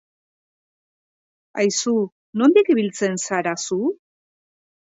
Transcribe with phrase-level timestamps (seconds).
[1.63, 1.93] Aizu,
[2.43, 3.79] nondik ibiltzen zara zu?